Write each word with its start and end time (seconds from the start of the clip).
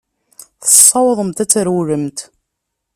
Tessawḍemt 0.61 1.43
ad 1.43 1.49
trewlemt. 1.51 2.19